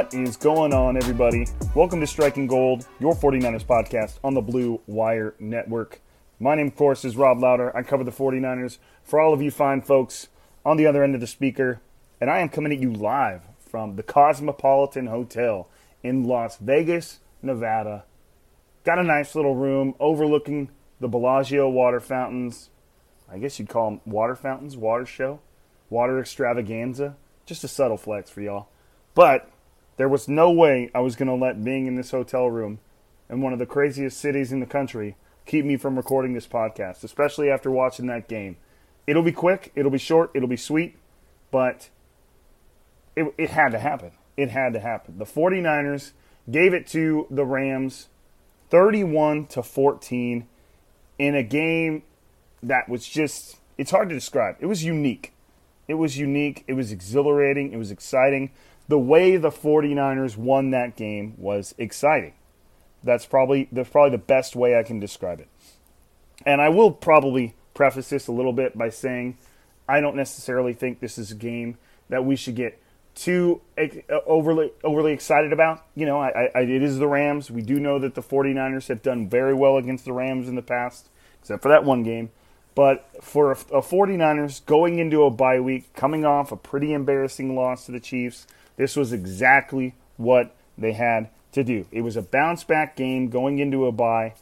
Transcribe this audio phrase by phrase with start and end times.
[0.00, 1.46] What is going on, everybody?
[1.74, 6.00] Welcome to Striking Gold, your 49ers podcast on the Blue Wire Network.
[6.38, 7.76] My name, of course, is Rob Louder.
[7.76, 10.28] I cover the 49ers for all of you fine folks
[10.64, 11.82] on the other end of the speaker,
[12.18, 15.68] and I am coming at you live from the Cosmopolitan Hotel
[16.02, 18.04] in Las Vegas, Nevada.
[18.84, 22.70] Got a nice little room overlooking the Bellagio water fountains.
[23.30, 25.40] I guess you'd call them water fountains, water show,
[25.90, 27.16] water extravaganza.
[27.44, 28.68] Just a subtle flex for y'all.
[29.14, 29.46] But
[30.00, 32.78] there was no way I was going to let being in this hotel room
[33.28, 37.04] in one of the craziest cities in the country keep me from recording this podcast,
[37.04, 38.56] especially after watching that game.
[39.06, 40.96] It'll be quick, it'll be short, it'll be sweet,
[41.50, 41.90] but
[43.14, 44.12] it, it had to happen.
[44.38, 45.18] It had to happen.
[45.18, 46.12] The 49ers
[46.50, 48.08] gave it to the Rams
[48.70, 50.46] 31 to 14
[51.18, 52.04] in a game
[52.62, 54.56] that was just it's hard to describe.
[54.60, 55.34] It was unique.
[55.88, 56.64] It was unique.
[56.66, 57.74] It was exhilarating.
[57.74, 58.50] It was exciting.
[58.90, 62.34] The way the 49ers won that game was exciting.
[63.04, 65.46] That's probably that's probably the best way I can describe it.
[66.44, 69.38] And I will probably preface this a little bit by saying
[69.88, 72.82] I don't necessarily think this is a game that we should get
[73.14, 73.86] too uh,
[74.26, 75.86] overly overly excited about.
[75.94, 77.48] You know, I, I, it is the Rams.
[77.48, 80.62] We do know that the 49ers have done very well against the Rams in the
[80.62, 82.30] past, except for that one game.
[82.74, 87.86] But for a 49ers going into a bye week, coming off a pretty embarrassing loss
[87.86, 91.86] to the Chiefs, this was exactly what they had to do.
[91.90, 94.34] It was a bounce back game going into a bye,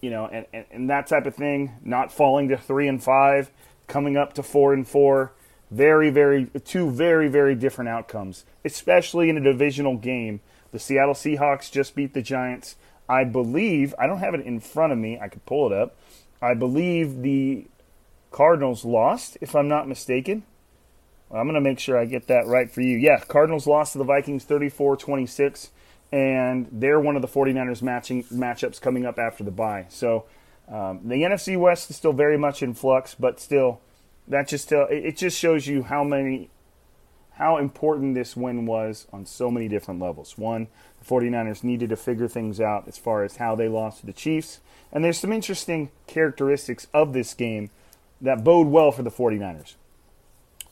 [0.00, 3.50] you know, and, and, and that type of thing, not falling to three and five,
[3.86, 5.32] coming up to four and four.
[5.70, 10.40] Very, very, two very, very different outcomes, especially in a divisional game.
[10.70, 12.76] The Seattle Seahawks just beat the Giants.
[13.08, 15.96] I believe, I don't have it in front of me, I could pull it up.
[16.40, 17.66] I believe the
[18.30, 20.44] Cardinals lost, if I'm not mistaken.
[21.30, 22.96] I'm going to make sure I get that right for you.
[22.96, 25.70] Yeah, Cardinals lost to the Vikings 34 26,
[26.12, 29.86] and they're one of the 49ers matching matchups coming up after the bye.
[29.88, 30.26] So
[30.68, 33.80] um, the NFC West is still very much in flux, but still,
[34.28, 36.50] that just tell, it just shows you how many
[37.36, 40.38] how important this win was on so many different levels.
[40.38, 44.06] One, the 49ers needed to figure things out as far as how they lost to
[44.06, 44.60] the Chiefs.
[44.90, 47.68] And there's some interesting characteristics of this game
[48.22, 49.74] that bode well for the 49ers.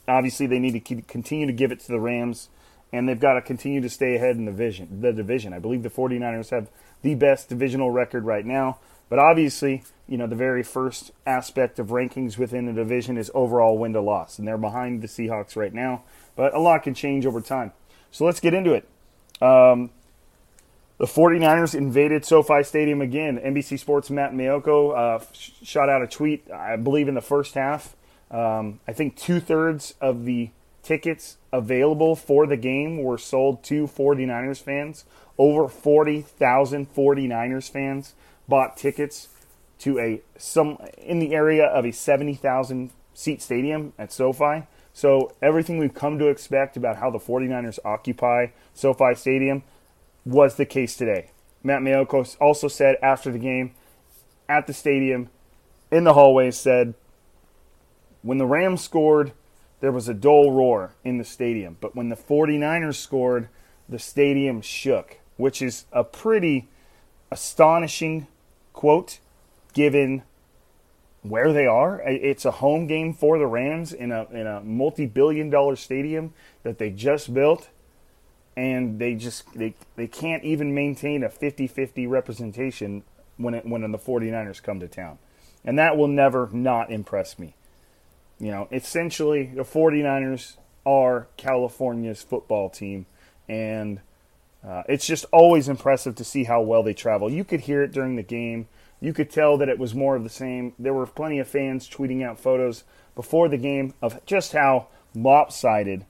[0.07, 2.49] Obviously, they need to continue to give it to the Rams,
[2.93, 5.01] and they've got to continue to stay ahead in the division.
[5.01, 5.53] The division.
[5.53, 6.69] I believe the 49ers have
[7.03, 8.79] the best divisional record right now.
[9.09, 13.79] But obviously, you know, the very first aspect of rankings within the division is overall
[13.79, 16.03] win to loss, and they're behind the Seahawks right now.
[16.37, 17.73] But a lot can change over time.
[18.11, 18.89] So let's get into it.
[19.43, 19.91] Um,
[20.99, 23.39] the 49ers invaded SoFi Stadium again.
[23.39, 27.55] NBC Sports' Matt Maiocco uh, sh- shot out a tweet, I believe, in the first
[27.55, 27.97] half.
[28.31, 30.51] Um, I think two thirds of the
[30.83, 35.05] tickets available for the game were sold to 49ers fans.
[35.39, 38.15] Over 40,000 49ers fans
[38.49, 39.29] bought tickets
[39.79, 44.67] to a some in the area of a 70,000 seat stadium at SoFi.
[44.93, 49.65] So everything we've come to expect about how the 49ers occupy SoFi Stadium
[50.25, 51.31] was the case today.
[51.65, 53.75] Matt Maiocco also said after the game
[54.49, 55.31] at the stadium
[55.91, 56.95] in the hallways said
[58.25, 59.33] when the Rams scored,
[59.81, 61.77] there was a dull roar in the stadium.
[61.81, 63.49] But when the 49ers scored,
[63.87, 66.69] the stadium shook, which is a pretty
[67.31, 68.27] astonishing
[68.73, 69.19] quote
[69.75, 70.23] given
[71.21, 72.01] where they are.
[72.01, 76.33] It's a home game for the Rams in a in a multi-billion dollar stadium
[76.63, 77.69] that they just built
[78.57, 83.03] and they just they, they can't even maintain a 50-50 representation
[83.37, 85.19] when it, when the 49ers come to town.
[85.65, 87.55] And that will never not impress me.
[88.39, 93.07] You know, essentially, the 49ers are California's football team,
[93.49, 94.01] and
[94.67, 97.31] uh, it's just always impressive to see how well they travel.
[97.31, 98.69] You could hear it during the game.
[99.01, 100.73] You could tell that it was more of the same.
[100.79, 102.85] There were plenty of fans tweeting out photos
[103.15, 106.07] before the game of just how lopsided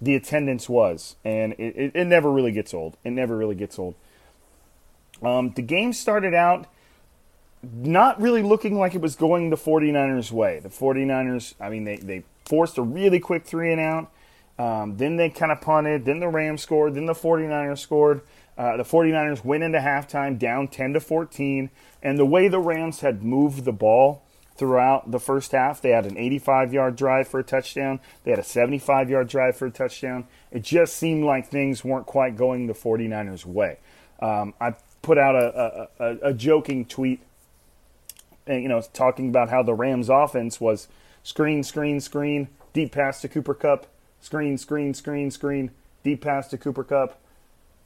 [0.00, 2.96] the attendance was, and it, it, it never really gets old.
[3.04, 3.94] It never really gets old.
[5.22, 6.66] Um, the game started out
[7.62, 10.60] not really looking like it was going the 49ers' way.
[10.60, 14.10] The 49ers, I mean, they, they forced a really quick three and out.
[14.58, 16.04] Um, then they kind of punted.
[16.04, 16.94] Then the Rams scored.
[16.94, 18.22] Then the 49ers scored.
[18.56, 21.70] Uh, the 49ers went into halftime down 10 to 14.
[22.02, 24.22] And the way the Rams had moved the ball
[24.56, 28.00] throughout the first half, they had an 85 yard drive for a touchdown.
[28.24, 30.26] They had a 75 yard drive for a touchdown.
[30.50, 33.78] It just seemed like things weren't quite going the 49ers' way.
[34.20, 37.22] Um, I put out a, a, a, a joking tweet
[38.48, 40.88] Uh, you know, talking about how the Rams offense was
[41.22, 43.86] screen, screen, screen, deep pass to Cooper Kupp,
[44.20, 45.70] screen, screen, screen, screen,
[46.02, 47.18] deep pass to Cooper Kupp.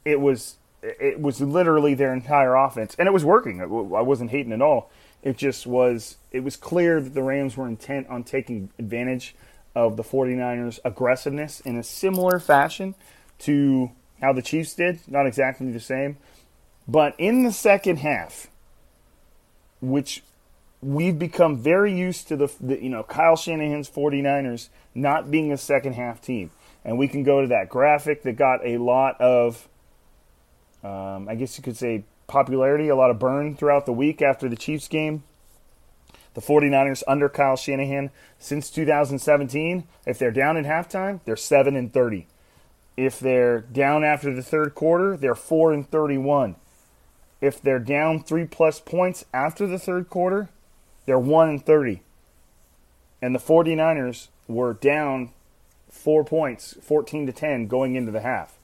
[0.05, 3.61] It was it was literally their entire offense, and it was working.
[3.61, 4.91] I wasn't hating at all.
[5.23, 6.19] It just was.
[6.31, 9.35] It was clear that the Rams were intent on taking advantage
[9.75, 12.95] of the 49ers' aggressiveness in a similar fashion
[13.41, 13.91] to
[14.21, 15.01] how the Chiefs did.
[15.09, 16.19] Not exactly the same,
[16.87, 18.49] but in the second half,
[19.81, 20.23] which
[20.85, 25.57] we've become very used to the, the, you know Kyle Shanahan's 49ers not being a
[25.57, 26.51] second half team,
[26.85, 29.67] and we can go to that graphic that got a lot of,
[30.83, 34.49] um, I guess you could say popularity, a lot of burn throughout the week after
[34.49, 35.25] the Chiefs game.
[36.35, 41.93] The 49ers under Kyle Shanahan since 2017, if they're down at halftime, they're 7 and
[41.93, 42.27] 30.
[42.97, 46.57] If they're down after the third quarter, they're 4 and 31.
[47.41, 50.49] If they're down 3 plus points after the third quarter,
[51.07, 52.03] they're 1 and 30.
[53.21, 55.31] And the 49ers were down
[55.91, 58.59] 4 points, 14 to 10 going into the half.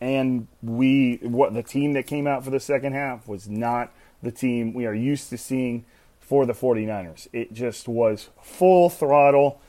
[0.00, 3.92] And we what the team that came out for the second half was not
[4.22, 5.84] the team we are used to seeing
[6.20, 7.26] for the 49ers.
[7.32, 9.60] It just was full throttle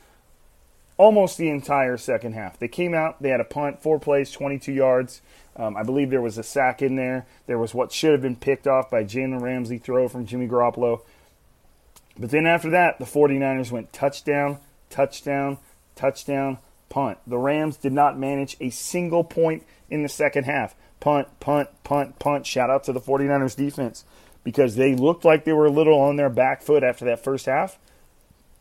[1.00, 2.58] almost the entire second half.
[2.58, 5.22] They came out, they had a punt, four plays, 22 yards.
[5.56, 7.24] Um, I believe there was a sack in there.
[7.46, 11.00] There was what should have been picked off by Jalen Ramsey throw from Jimmy Garoppolo.
[12.18, 14.58] But then after that, the 49ers went touchdown,
[14.90, 15.56] touchdown,
[15.96, 16.58] touchdown,
[16.90, 17.16] punt.
[17.26, 20.74] The Rams did not manage a single point in the second half.
[21.00, 22.46] Punt, punt, punt, punt.
[22.46, 24.04] Shout out to the 49ers defense
[24.44, 27.46] because they looked like they were a little on their back foot after that first
[27.46, 27.78] half.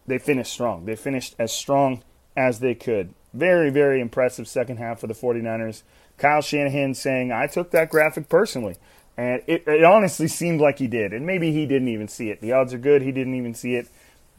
[0.08, 0.86] They finished strong.
[0.86, 2.02] They finished as strong
[2.36, 3.14] as they could.
[3.34, 5.84] Very, very impressive second half for the 49ers.
[6.18, 8.76] Kyle Shanahan saying, I took that graphic personally.
[9.18, 11.14] And it, it honestly seemed like he did.
[11.14, 12.42] And maybe he didn't even see it.
[12.42, 13.90] The odds are good he didn't even see it.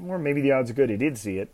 [0.05, 1.53] Or maybe the odds are good he did see it.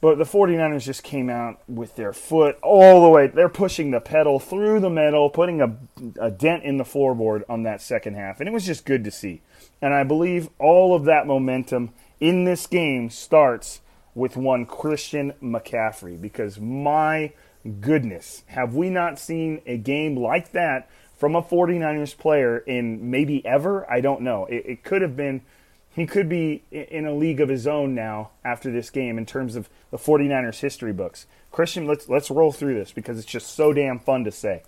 [0.00, 3.26] But the 49ers just came out with their foot all the way.
[3.26, 5.76] They're pushing the pedal through the metal, putting a,
[6.20, 8.38] a dent in the floorboard on that second half.
[8.38, 9.40] And it was just good to see.
[9.80, 13.80] And I believe all of that momentum in this game starts
[14.14, 16.20] with one Christian McCaffrey.
[16.20, 17.32] Because my
[17.80, 23.44] goodness, have we not seen a game like that from a 49ers player in maybe
[23.46, 23.90] ever?
[23.90, 24.46] I don't know.
[24.46, 25.42] It, it could have been,
[25.90, 29.56] he could be in a league of his own now after this game in terms
[29.56, 31.26] of the 49ers history books.
[31.50, 34.62] Christian, let's, let's roll through this because it's just so damn fun to say.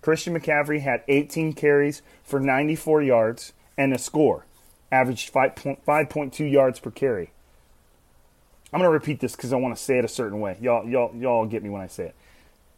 [0.00, 4.44] Christian McCaffrey had 18 carries for 94 yards and a score,
[4.90, 7.30] averaged 5.2 yards per carry.
[8.72, 10.56] I'm going to repeat this because I want to say it a certain way.
[10.60, 12.14] Y'all, y'all, y'all get me when I say it.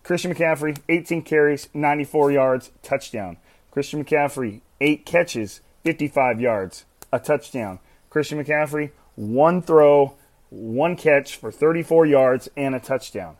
[0.02, 3.36] Christian McCaffrey, 18 carries, 94 yards, touchdown.
[3.70, 7.78] Christian McCaffrey, 8 catches, 55 yards, a touchdown.
[8.10, 10.14] Christian McCaffrey, one throw,
[10.50, 13.36] one catch for 34 yards and a touchdown.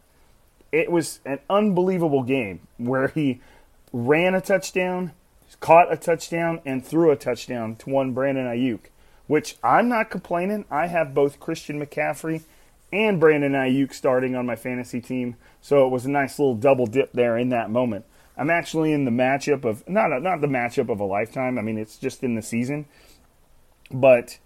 [0.73, 3.41] It was an unbelievable game where he
[3.93, 5.13] ran a touchdown,
[5.61, 8.81] caught a touchdown, and threw a touchdown to one Brandon Aiyuk,
[9.27, 10.65] which I'm not complaining.
[10.71, 12.43] I have both Christian McCaffrey
[12.93, 15.37] and Brandon Aiyuk starting on my fantasy team.
[15.61, 18.05] So it was a nice little double dip there in that moment.
[18.37, 21.59] I'm actually in the matchup of not not the matchup of a lifetime.
[21.59, 22.87] I mean, it's just in the season,
[23.91, 24.39] but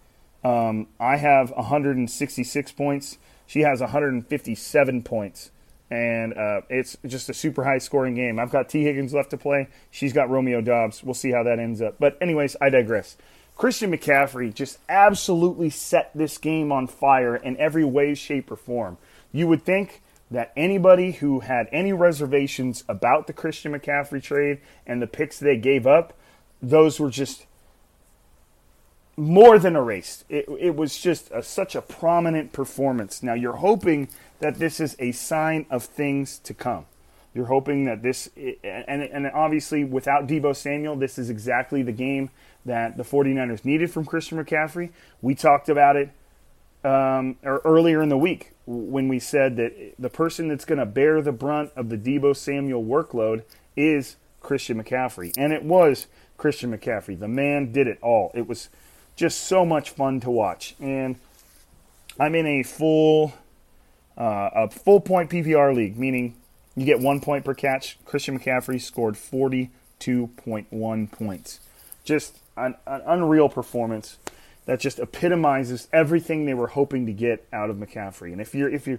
[0.44, 3.18] um, I have 166 points.
[3.46, 5.50] She has 157 points,
[5.90, 8.38] and uh, it's just a super high scoring game.
[8.38, 9.68] I've got Tee Higgins left to play.
[9.90, 11.02] She's got Romeo Doubs.
[11.02, 11.96] We'll see how that ends up.
[11.98, 13.16] But anyways, I digress.
[13.58, 18.98] Christian McCaffrey just absolutely set this game on fire in every way, shape, or form.
[19.32, 20.00] You would think
[20.30, 25.56] that anybody who had any reservations about the Christian McCaffrey trade and the picks they
[25.56, 26.14] gave up,
[26.62, 27.46] those were just
[29.16, 30.24] more than erased.
[30.28, 33.24] It, it was just a, such a prominent performance.
[33.24, 36.86] Now, you're hoping that this is a sign of things to come.
[37.34, 42.30] You're hoping that this, and, and obviously without Deebo Samuel, this is exactly the game
[42.64, 44.90] that the 49ers needed from Christian McCaffrey.
[45.22, 46.10] We talked about it
[46.84, 50.86] um, or earlier in the week when we said that the person that's going to
[50.86, 53.42] bear the brunt of the Deebo Samuel workload
[53.76, 55.32] is Christian McCaffrey.
[55.36, 57.18] And it was Christian McCaffrey.
[57.18, 58.30] The man did it all.
[58.34, 58.68] It was
[59.16, 60.74] just so much fun to watch.
[60.80, 61.16] And
[62.18, 63.34] I'm in a full
[64.16, 66.34] uh, a full point PPR league, meaning
[66.76, 67.98] you get one point per catch.
[68.04, 71.60] Christian McCaffrey scored 42.1 points.
[72.04, 74.18] Just an, an unreal performance
[74.66, 78.32] that just epitomizes everything they were hoping to get out of McCaffrey.
[78.32, 78.98] And if you're if you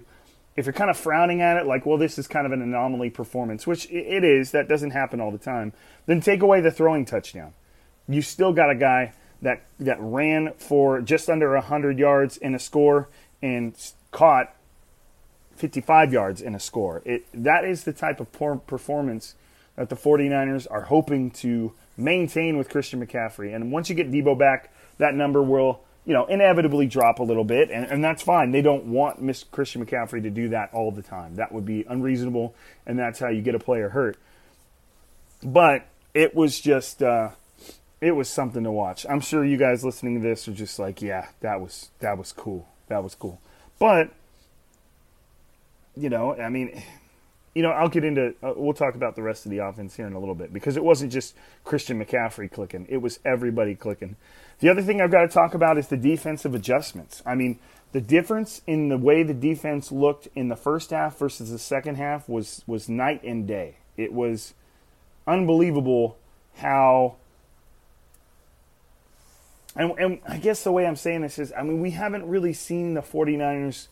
[0.56, 3.10] if you're kind of frowning at it, like, well, this is kind of an anomaly
[3.10, 5.72] performance, which it is, that doesn't happen all the time,
[6.06, 7.52] then take away the throwing touchdown.
[8.08, 9.12] You still got a guy
[9.42, 13.08] that that ran for just under 100 yards in a score
[13.40, 13.74] and
[14.10, 14.54] caught
[15.56, 17.00] 55 yards in a score.
[17.04, 18.32] It that is the type of
[18.66, 19.34] performance
[19.76, 23.54] that the 49ers are hoping to maintain with Christian McCaffrey.
[23.54, 27.44] And once you get Deebo back, that number will, you know, inevitably drop a little
[27.44, 28.50] bit, and, and that's fine.
[28.50, 31.36] They don't want Miss Christian McCaffrey to do that all the time.
[31.36, 32.54] That would be unreasonable,
[32.86, 34.18] and that's how you get a player hurt.
[35.42, 37.30] But it was just, uh,
[38.00, 39.04] it was something to watch.
[39.08, 42.32] I'm sure you guys listening to this are just like, yeah, that was that was
[42.32, 42.68] cool.
[42.88, 43.40] That was cool.
[43.78, 44.10] But
[45.96, 46.82] you know, I mean,
[47.54, 48.34] you know, I'll get into.
[48.42, 50.76] Uh, we'll talk about the rest of the offense here in a little bit because
[50.76, 54.16] it wasn't just Christian McCaffrey clicking; it was everybody clicking.
[54.60, 57.22] The other thing I've got to talk about is the defensive adjustments.
[57.26, 57.58] I mean,
[57.92, 61.96] the difference in the way the defense looked in the first half versus the second
[61.96, 63.76] half was was night and day.
[63.96, 64.54] It was
[65.26, 66.16] unbelievable
[66.56, 67.16] how.
[69.76, 72.52] And, and I guess the way I'm saying this is, I mean, we haven't really
[72.52, 73.86] seen the 49ers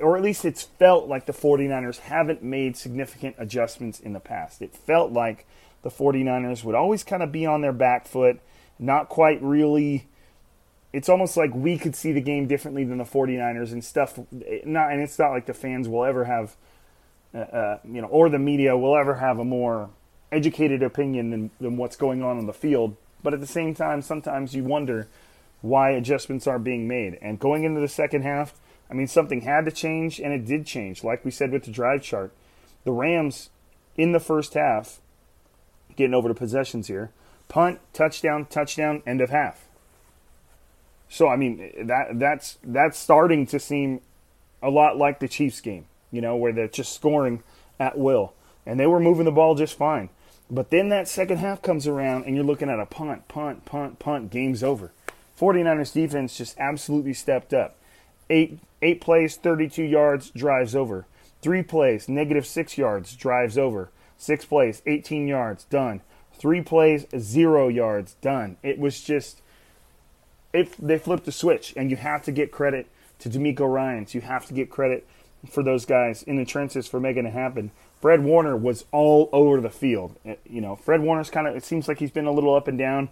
[0.00, 4.60] or at least it's felt like the 49ers haven't made significant adjustments in the past.
[4.60, 5.46] It felt like
[5.82, 8.40] the 49ers would always kind of be on their back foot,
[8.78, 10.06] not quite really.
[10.92, 14.18] It's almost like we could see the game differently than the 49ers and stuff.
[14.64, 16.56] Not, and it's not like the fans will ever have,
[17.34, 19.90] uh, uh, you know, or the media will ever have a more
[20.32, 22.96] educated opinion than, than what's going on on the field.
[23.22, 25.08] But at the same time, sometimes you wonder
[25.62, 27.18] why adjustments aren't being made.
[27.22, 28.54] And going into the second half,
[28.90, 31.04] I mean, something had to change, and it did change.
[31.04, 32.32] Like we said with the drive chart,
[32.84, 33.50] the Rams
[33.96, 35.00] in the first half,
[35.96, 37.10] getting over to possessions here,
[37.48, 39.66] punt, touchdown, touchdown, end of half.
[41.08, 44.00] So I mean, that that's that's starting to seem
[44.62, 47.42] a lot like the Chiefs game, you know, where they're just scoring
[47.78, 48.32] at will,
[48.66, 50.08] and they were moving the ball just fine.
[50.50, 54.00] But then that second half comes around, and you're looking at a punt, punt, punt,
[54.00, 54.90] punt, game's over.
[55.38, 57.76] 49ers defense just absolutely stepped up.
[58.30, 61.06] Eight eight plays, 32 yards, drives over.
[61.42, 63.90] Three plays, negative six yards, drives over.
[64.16, 66.02] Six plays, 18 yards, done.
[66.34, 68.56] Three plays, zero yards, done.
[68.62, 69.40] It was just,
[70.52, 72.86] it, they flipped the switch, and you have to get credit
[73.20, 74.14] to DeMeco Ryans.
[74.14, 75.06] You have to get credit
[75.50, 77.70] for those guys in the trenches for making it happen.
[78.00, 80.16] Fred Warner was all over the field.
[80.24, 82.68] Eh, you know, Fred Warner's kind of, it seems like he's been a little up
[82.68, 83.08] and down.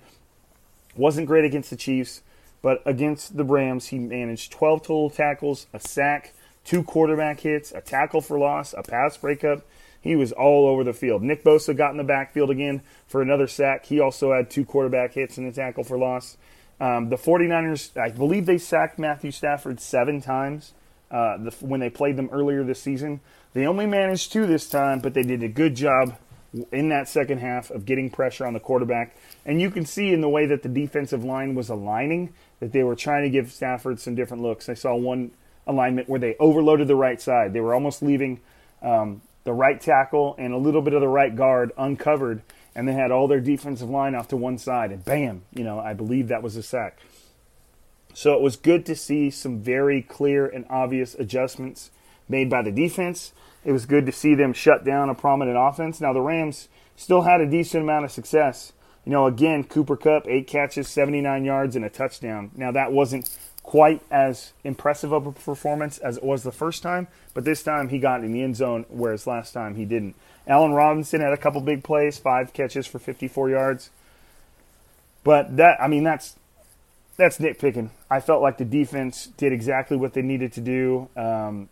[0.96, 2.22] Wasn't great against the Chiefs.
[2.62, 6.34] But against the Rams, he managed 12 total tackles, a sack,
[6.64, 9.64] two quarterback hits, a tackle for loss, a pass breakup.
[10.00, 11.22] He was all over the field.
[11.22, 13.86] Nick Bosa got in the backfield again for another sack.
[13.86, 16.36] He also had two quarterback hits and a tackle for loss.
[16.80, 20.72] Um, the 49ers, I believe they sacked Matthew Stafford seven times
[21.10, 23.20] uh, the, when they played them earlier this season.
[23.52, 26.16] They only managed two this time, but they did a good job
[26.72, 29.16] in that second half of getting pressure on the quarterback.
[29.44, 32.82] And you can see in the way that the defensive line was aligning that they
[32.82, 34.68] were trying to give Stafford some different looks.
[34.68, 35.30] I saw one
[35.66, 37.52] alignment where they overloaded the right side.
[37.52, 38.40] They were almost leaving
[38.82, 42.42] um, the right tackle and a little bit of the right guard uncovered,
[42.74, 45.78] and they had all their defensive line off to one side, and bam, you know,
[45.78, 46.98] I believe that was a sack.
[48.14, 51.90] So it was good to see some very clear and obvious adjustments
[52.28, 53.32] made by the defense.
[53.68, 56.00] It was good to see them shut down a prominent offense.
[56.00, 58.72] Now the Rams still had a decent amount of success.
[59.04, 62.50] You know, again, Cooper Kupp, eight catches, 79 yards, and a touchdown.
[62.56, 63.28] Now, that wasn't
[63.62, 67.90] quite as impressive of a performance as it was the first time, but this time
[67.90, 70.14] he got in the end zone, whereas last time he didn't.
[70.46, 73.90] Allen Robinson had a couple big plays, five catches for 54 yards.
[75.24, 76.36] But that, I mean, that's
[77.18, 77.90] that's nitpicking.
[78.10, 81.68] I felt like the defense did exactly what they needed to do, um,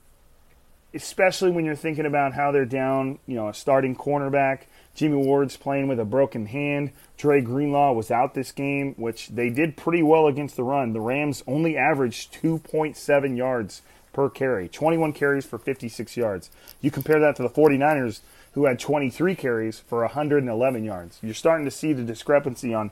[0.95, 4.63] especially when you're thinking about how they're down, you know, a starting cornerback.
[4.95, 6.93] Jimmy Ward's playing with a broken hand.
[7.19, 10.93] Dre Greenlaw was out this game, which they did pretty well against the run.
[10.93, 16.51] The Rams only averaged 2.7 yards per carry, 21 carries for 56 yards.
[16.81, 18.21] You compare that to the 49ers,
[18.53, 21.19] who had 23 carries for 111 yards.
[21.23, 22.91] You're starting to see the discrepancy on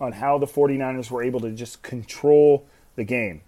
[0.00, 2.66] on how the 49ers were able to just control
[2.96, 3.40] the game.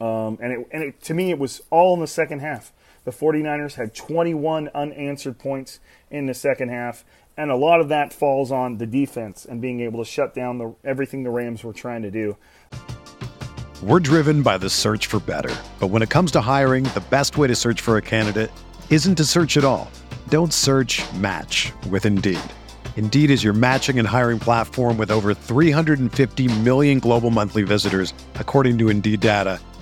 [0.00, 2.72] Um, and it, and it, to me, it was all in the second half.
[3.04, 5.80] The 49ers had 21 unanswered points
[6.10, 7.04] in the second half,
[7.36, 10.58] and a lot of that falls on the defense and being able to shut down
[10.58, 12.36] the, everything the Rams were trying to do.
[13.82, 15.54] We're driven by the search for better.
[15.78, 18.50] But when it comes to hiring, the best way to search for a candidate
[18.90, 19.90] isn't to search at all.
[20.28, 22.38] Don't search match with Indeed.
[22.96, 28.76] Indeed is your matching and hiring platform with over 350 million global monthly visitors, according
[28.76, 29.58] to Indeed data,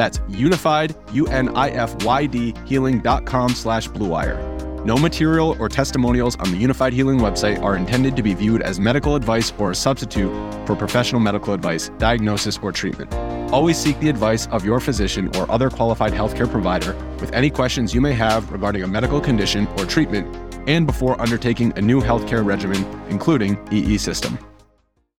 [0.00, 4.86] That's unified, U-N-I-F-Y-D, healing.com slash bluewire.
[4.86, 8.80] No material or testimonials on the Unified Healing website are intended to be viewed as
[8.80, 10.32] medical advice or a substitute
[10.66, 13.12] for professional medical advice, diagnosis, or treatment.
[13.52, 17.94] Always seek the advice of your physician or other qualified healthcare provider with any questions
[17.94, 20.34] you may have regarding a medical condition or treatment
[20.66, 24.38] and before undertaking a new healthcare regimen, including EE system.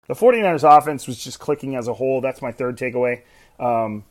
[0.06, 2.22] The 49ers offense was just clicking as a whole.
[2.22, 3.24] That's my third takeaway.
[3.58, 4.04] Um,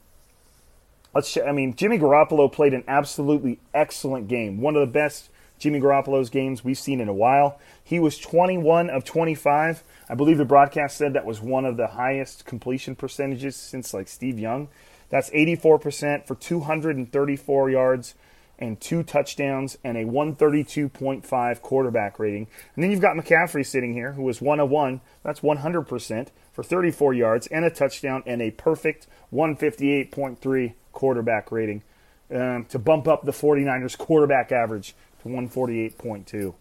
[1.14, 1.38] let's.
[1.38, 4.62] I mean, Jimmy Garoppolo played an absolutely excellent game.
[4.62, 7.60] One of the best Jimmy Garoppolo's games we've seen in a while.
[7.84, 9.84] He was 21 of 25.
[10.08, 14.08] I believe the broadcast said that was one of the highest completion percentages since like
[14.08, 14.70] Steve Young.
[15.10, 18.16] That's 84% for 234 yards
[18.58, 22.48] and two touchdowns and a 132.5 quarterback rating.
[22.76, 25.02] And then you've got McCaffrey sitting here, who was one of one.
[25.24, 31.84] That's 100% for 34 yards and a touchdown and a perfect 158.3 quarterback rating
[32.34, 36.54] um, to bump up the 49ers quarterback average to 148.2.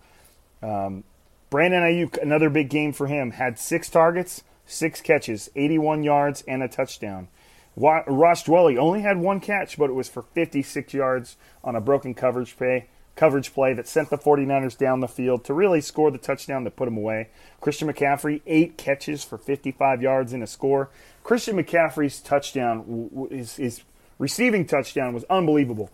[0.62, 1.04] Um,
[1.50, 6.62] Brandon Aiyuk, another big game for him, had six targets, six catches, 81 yards, and
[6.62, 7.28] a touchdown.
[7.76, 12.12] Ross Dwelley only had one catch, but it was for 56 yards on a broken
[12.12, 16.18] coverage play, coverage play that sent the 49ers down the field to really score the
[16.18, 17.28] touchdown that put them away.
[17.60, 20.90] Christian McCaffrey, eight catches for 55 yards in a score.
[21.22, 23.82] Christian McCaffrey's touchdown, is, his
[24.18, 25.90] receiving touchdown, was unbelievable.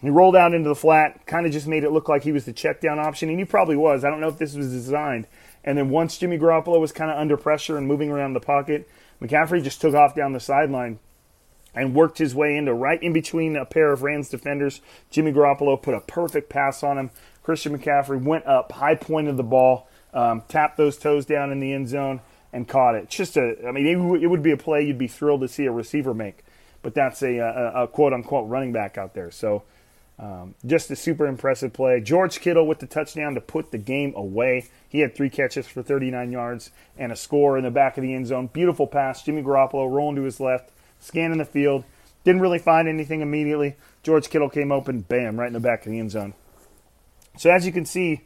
[0.00, 2.44] He rolled out into the flat, kind of just made it look like he was
[2.44, 4.04] the check down option, and he probably was.
[4.04, 5.26] I don't know if this was designed.
[5.64, 8.88] And then once Jimmy Garoppolo was kind of under pressure and moving around the pocket,
[9.20, 11.00] McCaffrey just took off down the sideline
[11.74, 14.80] and worked his way into right in between a pair of Rams defenders.
[15.10, 17.10] Jimmy Garoppolo put a perfect pass on him.
[17.42, 21.72] Christian McCaffrey went up, high pointed the ball, um, tapped those toes down in the
[21.72, 22.20] end zone,
[22.52, 23.08] and caught it.
[23.08, 25.72] Just a, I mean, it, would be a play you'd be thrilled to see a
[25.72, 26.44] receiver make,
[26.82, 29.30] but that's a, a, a quote unquote running back out there.
[29.30, 29.64] So
[30.20, 32.00] Um, just a super impressive play.
[32.00, 34.66] George Kittle with the touchdown to put the game away.
[34.88, 38.14] He had three catches for 39 yards and a score in the back of the
[38.14, 38.48] end zone.
[38.52, 39.22] Beautiful pass.
[39.22, 41.84] Jimmy Garoppolo rolling to his left, scanning the field.
[42.24, 43.76] Didn't really find anything immediately.
[44.02, 46.34] George Kittle came open, bam, right in the back of the end zone.
[47.36, 48.22] So as you can see,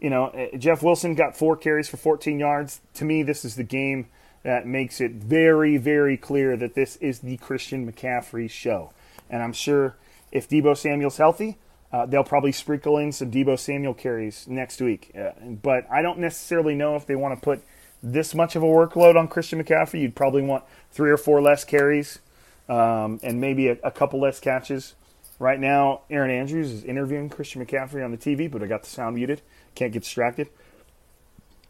[0.00, 2.80] you know, eh, Jeff Wilson got four carries for 14 yards.
[2.94, 4.06] To me, this is the game
[4.46, 8.92] that makes it very, very clear that this is the Christian McCaffrey show.
[9.28, 9.96] And I'm sure
[10.30, 11.58] if Deebo Samuel's healthy,
[11.92, 15.10] uh, they'll probably sprinkle in some Deebo Samuel carries next week.
[15.18, 17.60] Uh, but I don't necessarily know if they want to put
[18.04, 20.00] this much of a workload on Christian McCaffrey.
[20.00, 22.20] You'd probably want three or four less carries
[22.68, 24.94] um, and maybe a, a couple less catches.
[25.40, 28.90] Right now, Erin Andrews is interviewing Christian McCaffrey on the TV, but I got the
[28.90, 29.42] sound muted.
[29.74, 30.50] Can't get distracted.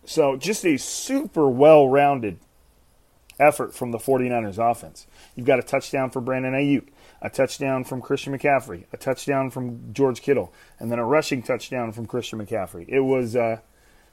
[0.05, 2.39] So, just a super well rounded
[3.39, 5.07] effort from the 49ers offense.
[5.35, 6.89] You've got a touchdown for Brandon Aiyuk,
[7.21, 11.93] a touchdown from Christian McCaffrey, a touchdown from George Kittle, and then a rushing touchdown
[11.93, 12.87] from Christian McCaffrey.
[12.89, 13.59] It was uh,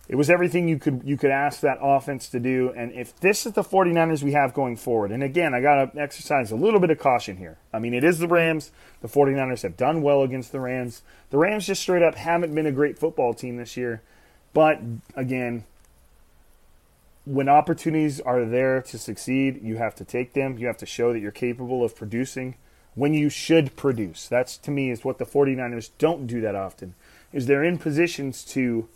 [0.09, 2.73] it was everything you could you could ask that offense to do.
[2.75, 6.01] And if this is the 49ers we have going forward, and again, I got to
[6.01, 7.57] exercise a little bit of caution here.
[7.71, 8.71] I mean, it is the Rams.
[9.01, 11.03] The 49ers have done well against the Rams.
[11.29, 14.01] The Rams just straight up haven't been a great football team this year.
[14.53, 14.81] But
[15.15, 15.63] again,
[17.25, 20.57] when opportunities are there to succeed, you have to take them.
[20.57, 22.55] You have to show that you're capable of producing
[22.95, 24.27] when you should produce.
[24.27, 26.95] That's to me is what the 49ers don't do that often.
[27.31, 28.87] Is they're in positions to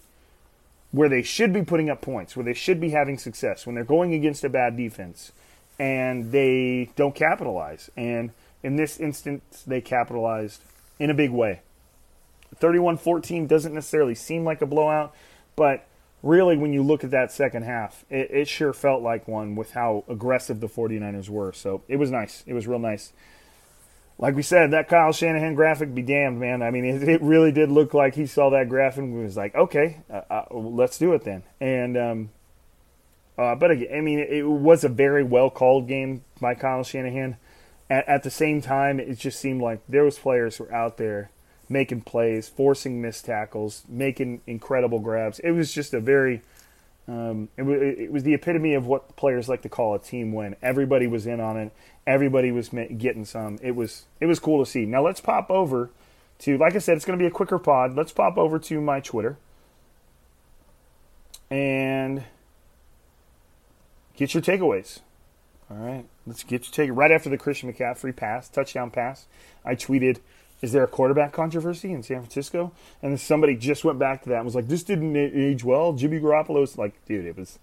[0.92, 3.84] where they should be putting up points, where they should be having success, when they're
[3.84, 5.32] going against a bad defense
[5.80, 7.90] and they don't capitalize.
[7.96, 8.32] And
[8.64, 10.62] in this instance, they capitalized
[11.00, 11.62] in a big way.
[12.56, 15.14] 31 14 doesn't necessarily seem like a blowout,
[15.56, 15.86] but
[16.28, 19.72] really, when you look at that second half, it, it, sure felt like one with
[19.72, 21.54] how aggressive the 49ers were.
[21.54, 22.44] So it was nice.
[22.46, 23.14] It was real nice
[24.20, 26.62] like we said, that Kyle Shanahan graphic be damned, man.
[26.64, 29.54] I mean, it, it really did look like he saw that graphic and was like,
[29.54, 31.44] okay, uh, uh, let's do it then.
[31.60, 32.30] And, um,
[33.38, 37.38] uh, but again, I mean, it, was a very well called game by Kyle Shanahan.
[37.90, 40.98] At, at, the same time, it just seemed like there was players who were out
[40.98, 41.30] there
[41.70, 45.40] making plays, forcing missed tackles, making incredible grabs.
[45.40, 46.42] It was just a very,
[47.08, 50.56] um, it, it was the epitome of what players like to call a team win.
[50.62, 51.72] Everybody was in on it
[52.08, 53.60] everybody was getting some.
[53.62, 54.86] It was it was cool to see.
[54.86, 55.92] Now let's pop over
[56.40, 57.96] to like I said, it's going to be a quicker pod.
[57.96, 59.38] Let's pop over to my Twitter
[61.52, 62.24] and
[64.16, 65.02] get your takeaways.
[65.70, 69.26] All right, let's get your take right after the Christian McCaffrey pass, touchdown pass.
[69.66, 70.20] I tweeted,
[70.62, 74.30] "Is there a quarterback controversy in San Francisco?" And then somebody just went back to
[74.30, 77.60] that and was like, "This didn't age well." Jimmy Garoppolo's like, "Dude, it was."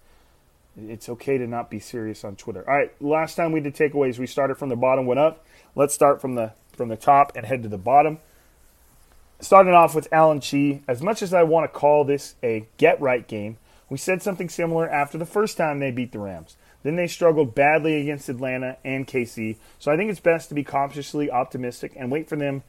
[0.77, 2.67] It's okay to not be serious on Twitter.
[2.67, 5.45] All right, last time we did takeaways, we started from the bottom, went up.
[5.73, 8.19] Let's start from the from the top and head to the bottom.
[9.39, 10.81] Starting off with Alan Chi.
[10.87, 13.57] As much as I want to call this a get right game,
[13.89, 16.57] we said something similar after the first time they beat the Rams.
[16.83, 19.57] Then they struggled badly against Atlanta and KC.
[19.79, 22.63] So I think it's best to be cautiously optimistic and wait for them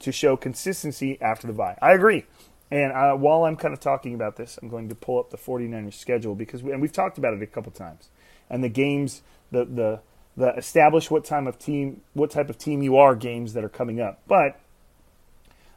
[0.00, 1.78] to show consistency after the bye.
[1.80, 2.24] I agree.
[2.70, 5.36] And uh, while I'm kind of talking about this, I'm going to pull up the
[5.36, 8.08] 49ers schedule because we, and we've talked about it a couple times.
[8.48, 10.00] And the games, the the
[10.36, 13.68] the establish what time of team, what type of team you are games that are
[13.68, 14.20] coming up.
[14.26, 14.58] But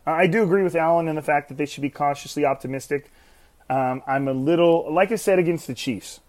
[0.06, 3.12] I do agree with Alan in the fact that they should be cautiously optimistic.
[3.70, 6.20] Um, I'm a little, like I said, against the Chiefs.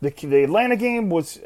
[0.00, 1.40] The the Atlanta game was,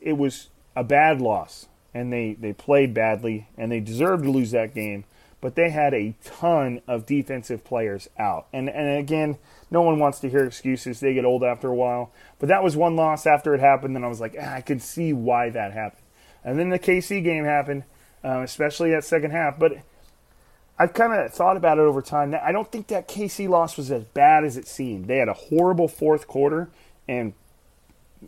[0.00, 4.50] it was a bad loss, and they they played badly, and they deserved to lose
[4.52, 5.04] that game
[5.42, 8.46] but they had a ton of defensive players out.
[8.52, 9.38] And and again,
[9.70, 11.00] no one wants to hear excuses.
[11.00, 12.12] They get old after a while.
[12.38, 14.80] But that was one loss after it happened, and I was like, ah, I could
[14.80, 16.04] see why that happened.
[16.44, 17.82] And then the KC game happened,
[18.24, 19.58] uh, especially that second half.
[19.58, 19.78] But
[20.78, 22.34] I've kind of thought about it over time.
[22.40, 25.06] I don't think that KC loss was as bad as it seemed.
[25.06, 26.70] They had a horrible fourth quarter,
[27.08, 27.34] and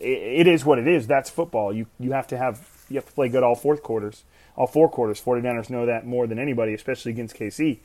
[0.00, 1.06] it is what it is.
[1.06, 1.72] That's football.
[1.72, 2.58] You you have to have
[2.94, 4.24] you have to play good all fourth quarters
[4.56, 5.20] all four quarters.
[5.20, 7.78] 49ers know that more than anybody, especially against KC.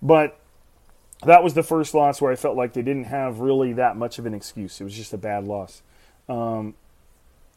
[0.00, 0.38] But
[1.24, 4.18] that was the first loss where I felt like they didn't have really that much
[4.18, 4.80] of an excuse.
[4.80, 5.82] It was just a bad loss.
[6.28, 6.74] Um,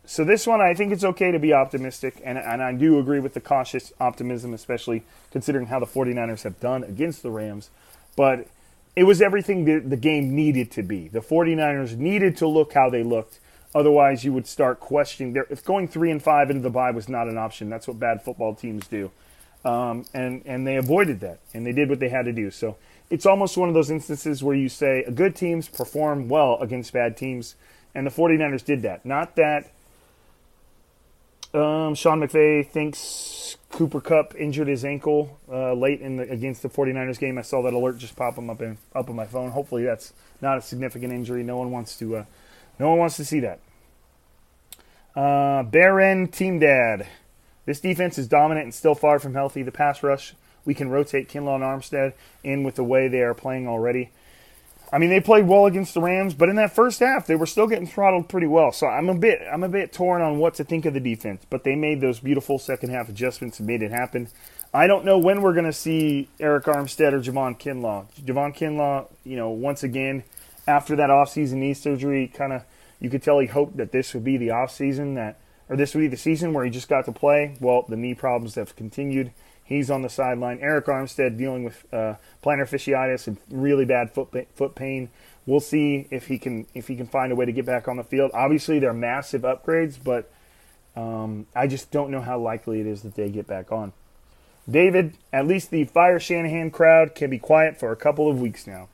[0.06, 3.20] so this one, I think it's okay to be optimistic, and, and I do agree
[3.20, 7.72] with the cautious optimism, especially considering how the 49ers have done against the Rams.
[8.16, 8.48] But
[8.96, 11.08] it was everything that the game needed to be.
[11.08, 13.40] The 49ers needed to look how they looked
[13.76, 15.34] Otherwise, you would start questioning.
[15.34, 18.00] There, if going three and five into the bye was not an option, that's what
[18.00, 19.12] bad football teams do,
[19.66, 22.50] um, and and they avoided that, and they did what they had to do.
[22.50, 22.78] So
[23.10, 26.94] it's almost one of those instances where you say a good teams perform well against
[26.94, 27.56] bad teams,
[27.94, 29.06] and the 49ers did that.
[29.06, 29.70] Not that
[31.54, 36.70] um, Sean McVay thinks Cooper Kupp injured his ankle uh, late in the, against the
[36.70, 37.38] 49ers game.
[37.38, 39.52] I saw that alert just pop up in, up on my phone.
[39.52, 41.44] Hopefully that's not a significant injury.
[41.44, 42.26] No one wants to uh,
[42.80, 43.60] no one wants to see that.
[45.16, 47.08] Uh, Baron Team Dad.
[47.66, 49.64] This defense is dominant and still far from healthy.
[49.64, 53.34] The pass rush, we can rotate Kinlaw and Armstead in with the way they are
[53.34, 54.12] playing already.
[54.92, 57.48] I mean, they played well against the Rams, but in that first half, they were
[57.48, 58.72] still getting throttled pretty well.
[58.72, 61.44] So I'm a bit, I'm a bit torn on what to think of the defense.
[61.50, 64.28] But they made those beautiful second half adjustments and made it happen.
[64.74, 68.06] I don't know when we're going to see Arik Armstead or Javon Kinlaw.
[68.24, 70.24] Javon Kinlaw, you know, once again,
[70.68, 72.64] after that offseason knee surgery, kind of,
[73.00, 75.38] you could tell he hoped that this would be the offseason that,
[75.70, 77.58] or this would be the season where he just got to play.
[77.60, 79.32] Well, the knee problems have continued.
[79.64, 80.60] He's on the sideline.
[80.60, 85.10] Arik Armstead dealing with uh, plantar fasciitis and really bad foot foot pain.
[85.48, 87.98] We'll see if he can if he can find a way to get back on
[87.98, 88.32] the field.
[88.34, 90.32] Obviously, they're massive upgrades, but
[90.96, 93.94] um, I just don't know how likely it is that they get back on.
[94.70, 98.66] David, at least the Fire Shanahan crowd can be quiet for a couple of weeks
[98.66, 98.88] now.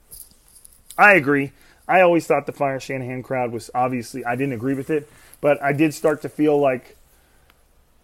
[0.98, 1.52] I agree.
[1.92, 5.62] I always thought the Fire Shanahan crowd was obviously I didn't agree with it, but
[5.62, 6.96] I did start to feel like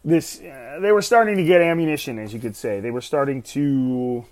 [0.04, 2.82] this uh, they were starting to get ammunition, as you could say.
[2.82, 4.26] They were starting to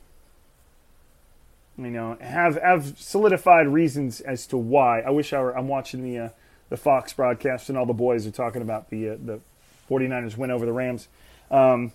[1.77, 4.99] you know have have solidified reasons as to why.
[4.99, 5.57] I wish I were.
[5.57, 6.29] I'm watching the uh,
[6.67, 9.39] the Fox broadcast and all the boys are talking about the uh, the
[9.89, 11.07] 49ers win over the Rams.
[11.49, 11.93] Um,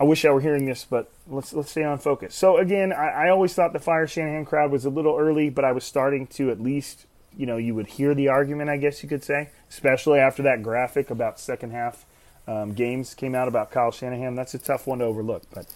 [0.00, 2.34] I wish I were hearing this, but let's let's stay on focus.
[2.34, 5.64] So again, I, I always thought the Fire Shanahan crowd was a little early, but
[5.64, 7.06] I was starting to at least
[7.36, 10.62] you know you would hear the argument, I guess you could say, especially after that
[10.62, 12.06] graphic about second half
[12.46, 14.34] um, games came out about Kyle Shanahan.
[14.34, 15.66] That's a tough one to overlook, but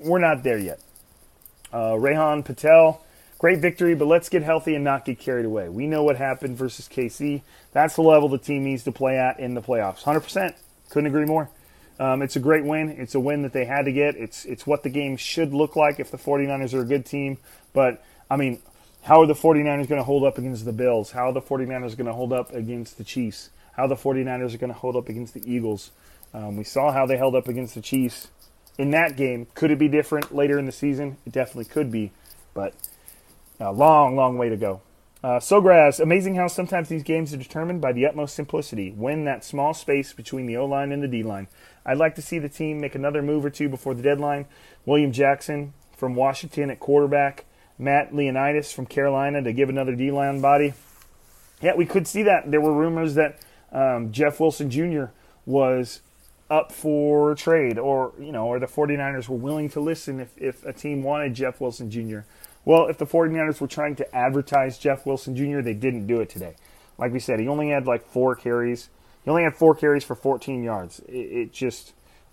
[0.00, 0.80] we're not there yet.
[1.72, 3.02] Uh, Rehan Patel,
[3.38, 5.68] great victory, but let's get healthy and not get carried away.
[5.68, 7.42] We know what happened versus KC.
[7.72, 10.02] That's the level the team needs to play at in the playoffs.
[10.02, 10.54] 100%.
[10.90, 11.50] Couldn't agree more.
[11.98, 12.90] Um, it's a great win.
[12.90, 14.16] It's a win that they had to get.
[14.16, 17.38] It's it's what the game should look like if the 49ers are a good team.
[17.72, 18.60] But, I mean,
[19.02, 21.12] how are the 49ers going to hold up against the Bills?
[21.12, 23.50] How are the 49ers going to hold up against the Chiefs?
[23.76, 25.90] how the 49ers are going to hold up against the Eagles.
[26.32, 28.28] Um, we saw how they held up against the Chiefs
[28.78, 29.46] in that game.
[29.54, 31.16] Could it be different later in the season?
[31.26, 32.12] It definitely could be,
[32.54, 32.74] but
[33.60, 34.80] a long, long way to go.
[35.24, 38.90] Uh, Sogras, amazing how sometimes these games are determined by the utmost simplicity.
[38.90, 41.48] Win that small space between the O line and the D line.
[41.86, 44.44] I'd like to see the team make another move or two before the deadline.
[44.84, 47.46] William Jackson from Washington at quarterback.
[47.78, 50.74] Matt Leonidas from Carolina to give another D line body.
[51.62, 52.50] Yeah, we could see that.
[52.50, 53.40] There were rumors that
[53.72, 55.04] um, Jeff Wilson Jr.
[55.46, 56.02] was
[56.50, 60.66] up for trade or, you know, or the 49ers were willing to listen if, if
[60.66, 62.20] a team wanted Jeff Wilson Jr.
[62.64, 66.28] Well, if the 49ers were trying to advertise Jeff Wilson Jr., they didn't do it
[66.28, 66.56] today.
[66.96, 68.88] Like we said, he only had like four carries.
[69.24, 71.00] He only had four carries for 14 yards.
[71.00, 71.92] It, it just,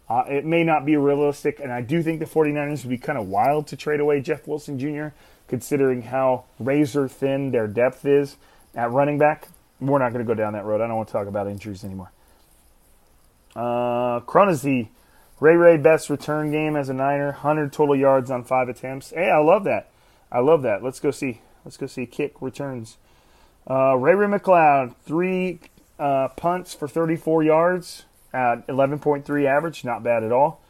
[0.09, 3.19] uh, it may not be realistic, and I do think the 49ers would be kind
[3.19, 5.07] of wild to trade away Jeff Wilson Jr.,
[5.47, 8.37] considering how razor thin their depth is
[8.73, 9.47] at running back
[9.81, 10.79] we're not going to go down that road.
[10.79, 12.11] I don't want to talk about injuries anymore.
[13.55, 14.89] Uh, Kronazy,
[15.39, 19.09] Ray Ray best return game as a Niner, 100 total yards on five attempts.
[19.09, 19.90] Hey, I love that.
[20.31, 20.83] I love that.
[20.83, 21.41] Let's go see.
[21.65, 22.97] Let's go see kick returns.
[23.69, 25.59] Uh, Ray Ray McCloud, three
[25.99, 30.61] uh, punts for 34 yards at 11.3 average, not bad at all.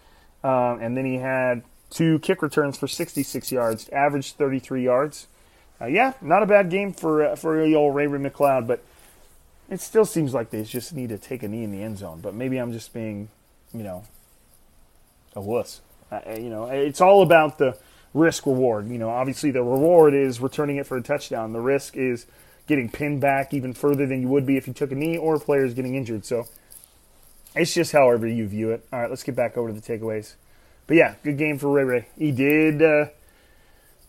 [0.43, 5.27] Um, and then he had two kick returns for 66 yards, average 33 yards.
[5.79, 8.83] Uh, yeah, not a bad game for uh, for old Ray Ray McCloud, but
[9.69, 12.19] it still seems like they just need to take a knee in the end zone.
[12.21, 13.29] But maybe I'm just being,
[13.73, 14.03] you know,
[15.35, 15.81] a wuss.
[16.27, 17.77] You know, it's all about the
[18.13, 18.89] risk reward.
[18.89, 21.53] You know, obviously the reward is returning it for a touchdown.
[21.53, 22.25] The risk is
[22.67, 25.39] getting pinned back even further than you would be if you took a knee or
[25.39, 26.25] players getting injured.
[26.25, 26.47] So
[27.55, 28.85] it's just however you view it.
[28.91, 30.35] All right, let's get back over to the takeaways.
[30.87, 32.07] But yeah, good game for Ray Ray.
[32.17, 32.81] He did.
[32.81, 33.05] Uh,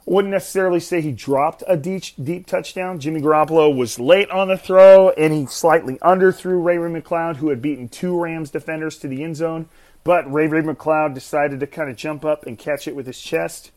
[0.04, 2.98] wouldn't necessarily say he dropped a deep, deep touchdown.
[2.98, 7.50] Jimmy Garoppolo was late on the throw, and he slightly underthrew Ray Ray McCloud, who
[7.50, 9.68] had beaten two Rams defenders to the end zone.
[10.02, 13.20] But Ray Ray McCloud decided to kind of jump up and catch it with his
[13.20, 13.70] chest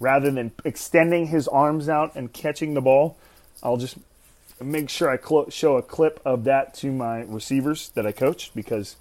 [0.00, 3.16] rather than extending his arms out and catching the ball.
[3.62, 3.96] I'll just
[4.60, 8.52] make sure I cl- show a clip of that to my receivers that I coach
[8.54, 8.96] because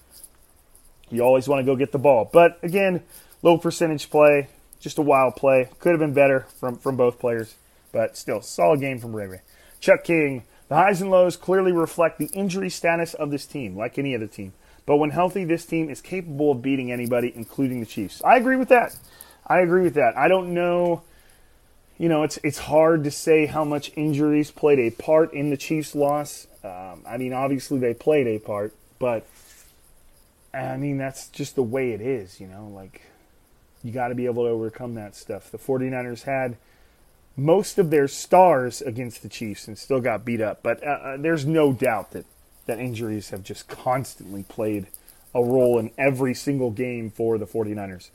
[1.09, 2.29] you always want to go get the ball.
[2.31, 3.03] But again,
[3.41, 5.69] low percentage play, just a wild play.
[5.79, 7.55] Could have been better from, from both players,
[7.91, 9.41] but still, solid game from Ray Ray.
[9.79, 13.97] Chuck King, the highs and lows clearly reflect the injury status of this team, like
[13.97, 14.53] any other team.
[14.85, 18.21] But when healthy, this team is capable of beating anybody, including the Chiefs.
[18.23, 18.97] I agree with that.
[19.47, 20.17] I agree with that.
[20.17, 21.03] I don't know.
[21.97, 25.57] You know, it's it's hard to say how much injuries played a part in the
[25.57, 26.45] Chiefs' loss.
[26.63, 29.25] Um, I mean, obviously they played a part, but
[30.53, 33.01] I mean, that's just the way it is, you know, like
[33.83, 35.49] you got to be able to overcome that stuff.
[35.49, 36.57] The 49ers had
[37.35, 41.17] most of their stars against the Chiefs and still got beat up, but uh, uh,
[41.17, 42.25] there's no doubt that
[42.65, 44.87] that injuries have just constantly played
[45.33, 48.09] a role in every single game for the 49ers.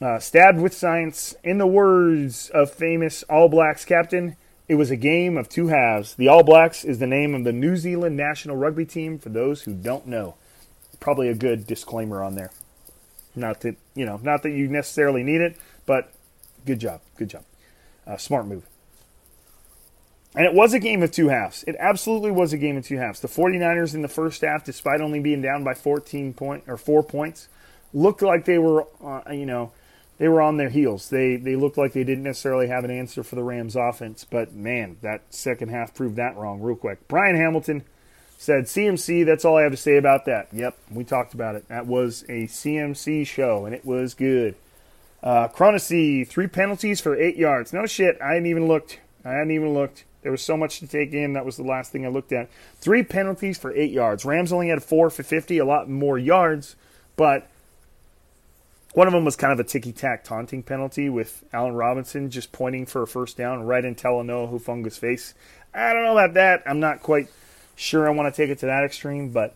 [0.00, 4.36] Uh, stabbed with science, in the words of famous All Blacks captain,
[4.66, 6.14] it was a game of two halves.
[6.14, 9.62] The All Blacks is the name of the New Zealand national rugby team for those
[9.62, 10.36] who don't know.
[11.00, 12.50] Probably a good disclaimer on there.
[13.34, 16.12] Not that you know, not that you necessarily need it, but
[16.64, 17.44] good job, good job,
[18.06, 18.64] uh, smart move.
[20.34, 21.64] And it was a game of two halves.
[21.66, 23.20] It absolutely was a game of two halves.
[23.20, 27.02] The 49ers in the first half, despite only being down by 14 point or four
[27.02, 27.48] points,
[27.92, 29.72] looked like they were, uh, you know,
[30.20, 31.08] they were on their heels.
[31.08, 34.52] They they looked like they didn't necessarily have an answer for the Rams offense, but
[34.52, 37.08] man, that second half proved that wrong real quick.
[37.08, 37.84] Brian Hamilton
[38.36, 40.48] said CMC, that's all I have to say about that.
[40.52, 41.66] Yep, we talked about it.
[41.68, 44.56] That was a CMC show and it was good.
[45.22, 47.72] Uh Chronacy, three penalties for eight yards.
[47.72, 49.00] No shit, I hadn't even looked.
[49.24, 50.04] I hadn't even looked.
[50.20, 51.32] There was so much to take in.
[51.32, 52.50] That was the last thing I looked at.
[52.76, 54.26] Three penalties for eight yards.
[54.26, 56.76] Rams only had four for 50, a lot more yards,
[57.16, 57.48] but
[58.92, 62.52] one of them was kind of a ticky tack taunting penalty with Allen Robinson just
[62.52, 65.34] pointing for a first down right in Talanoa Hufanga's face.
[65.72, 66.62] I don't know about that.
[66.66, 67.28] I'm not quite
[67.76, 69.54] sure I want to take it to that extreme, but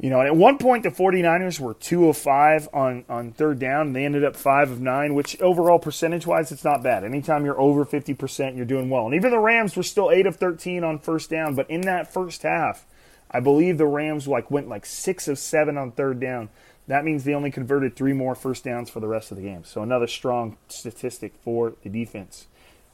[0.00, 3.88] you know, at one point the 49ers were 2 of 5 on, on third down.
[3.88, 7.04] And they ended up 5 of 9, which overall percentage wise, it's not bad.
[7.04, 9.06] Anytime you're over 50%, you're doing well.
[9.06, 11.56] And even the Rams were still 8 of 13 on first down.
[11.56, 12.86] But in that first half,
[13.30, 16.48] I believe the Rams like went like 6 of 7 on third down.
[16.88, 19.62] That means they only converted three more first downs for the rest of the game.
[19.64, 22.46] So another strong statistic for the defense.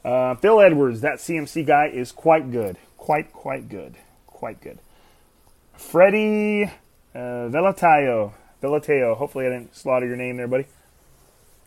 [0.04, 2.76] Uh, Phil Edwards, that CMC guy, is quite good.
[2.98, 3.94] Quite, quite good.
[4.26, 4.78] Quite good.
[5.74, 6.64] Freddie
[7.14, 8.32] uh, Velatio.
[8.60, 9.16] Velateo.
[9.16, 10.66] Hopefully I didn't slaughter your name there, buddy.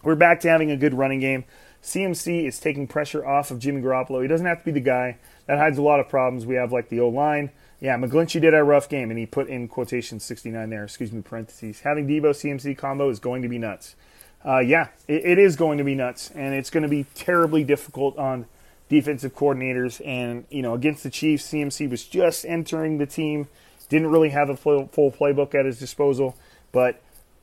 [0.04, 1.46] We're back to having a good running game.
[1.82, 4.22] CMC is taking pressure off of Jimmy Garoppolo.
[4.22, 5.18] He doesn't have to be the guy.
[5.46, 6.46] That hides a lot of problems.
[6.46, 7.52] We have like the O line.
[7.80, 11.22] Yeah, McGlinchey did a rough game, and he put in quotation 69 there, excuse me,
[11.22, 11.82] parentheses.
[11.82, 13.96] Having Deebo CMC combo is going to be nuts.
[14.44, 17.64] Uh, yeah, it, it is going to be nuts, and it's going to be terribly
[17.64, 18.48] difficult on
[18.90, 20.02] defensive coordinators.
[20.06, 23.48] And, you know, against the Chiefs, CMC was just entering the team,
[23.90, 26.36] didn't really have a full, full playbook at his disposal,
[26.72, 27.00] but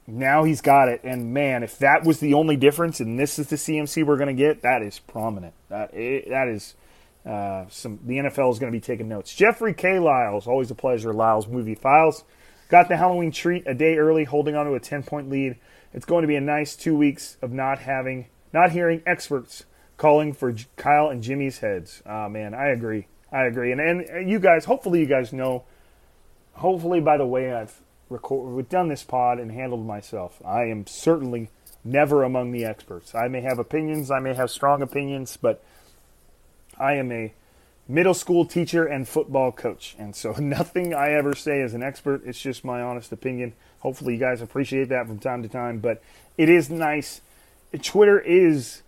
[0.07, 1.01] now he's got it.
[1.05, 4.35] And, man, if that was the only difference, and this is the CMC we're going
[4.35, 5.55] to get, that is prominent.
[5.68, 6.75] That, it, that is
[7.27, 9.35] uh, some the NFL is going to be taking notes.
[9.35, 9.99] Jeffrey K.
[9.99, 11.13] Lyles, always a pleasure.
[11.13, 12.25] Lyles Movie Files
[12.69, 15.57] got the Halloween treat a day early, holding on to a ten point lead.
[15.93, 19.65] It's going to be a nice two weeks of not having, not hearing experts
[19.97, 22.03] calling for Kyle and Jimmy's heads.
[22.05, 23.07] Oh man, I agree.
[23.33, 23.73] I agree.
[23.73, 25.65] And and you guys, hopefully you guys know.
[26.55, 31.51] Hopefully, by the way I've record, done this pod and handled myself, I am certainly
[31.85, 33.15] never among the experts.
[33.15, 35.63] I may have opinions, I may have strong opinions, but
[36.79, 37.33] I am a
[37.89, 39.95] middle school teacher and football coach.
[39.99, 42.23] And so nothing I ever say is an expert.
[42.25, 43.53] It's just my honest opinion.
[43.81, 45.79] Hopefully, you guys appreciate that from time to time.
[45.79, 46.03] But
[46.39, 47.21] it is nice.
[47.83, 48.83] Twitter is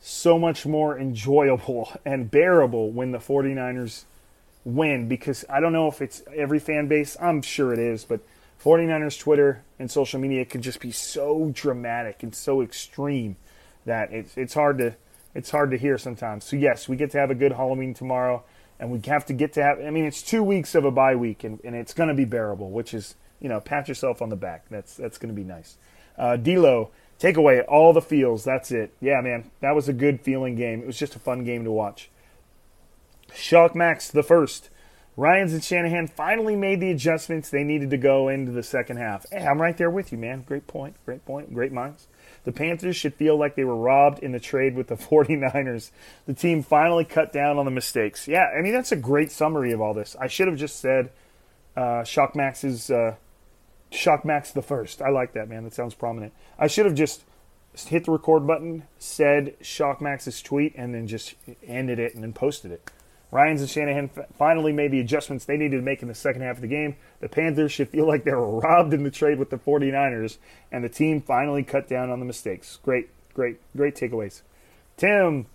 [0.00, 4.04] so much more enjoyable and bearable when the 49ers
[4.64, 7.16] win because I don't know if it's every fan base.
[7.20, 8.04] I'm sure it is.
[8.04, 8.20] But
[8.62, 13.36] 49ers Twitter and social media can just be so dramatic and so extreme
[13.84, 14.94] that it's, it's hard to
[15.34, 16.44] it's hard to hear sometimes.
[16.44, 18.44] So yes, we get to have a good Halloween tomorrow,
[18.78, 19.80] and we have to get to have.
[19.80, 22.24] I mean, it's two weeks of a bye week, and, and it's going to be
[22.24, 24.64] bearable, which is you know pat yourself on the back.
[24.70, 25.76] That's that's going to be nice.
[26.16, 28.44] Uh, D'Lo, take away all the feels.
[28.44, 28.92] That's it.
[29.00, 30.80] Yeah, man, that was a good feeling game.
[30.80, 32.10] It was just a fun game to watch.
[33.34, 34.70] Shock Max the first.
[35.16, 39.26] Ryans and Shanahan finally made the adjustments they needed to go into the second half.
[39.32, 40.42] Hey, I'm right there with you, man.
[40.42, 40.94] Great point.
[41.04, 41.52] Great point.
[41.52, 42.06] Great minds.
[42.44, 45.90] The Panthers should feel like they were robbed in the trade with the 49ers.
[46.26, 48.26] The team finally cut down on the mistakes.
[48.28, 50.16] Yeah, I mean, that's a great summary of all this.
[50.20, 51.10] I should have just said
[51.76, 53.16] uh, Shock Max's uh,
[53.90, 55.00] Shock Max the first.
[55.00, 55.64] I like that, man.
[55.64, 56.32] That sounds prominent.
[56.58, 57.22] I should have just
[57.74, 61.34] hit the record button, said Shock Max's tweet, and then just
[61.66, 62.90] ended it and then posted it.
[63.30, 66.56] Ryans and Shanahan finally made the adjustments they needed to make in the second half
[66.56, 66.96] of the game.
[67.20, 70.38] The Panthers should feel like they were robbed in the trade with the 49ers,
[70.72, 72.78] and the team finally cut down on the mistakes.
[72.82, 74.42] Great, great, great takeaways.
[74.96, 75.46] Tim,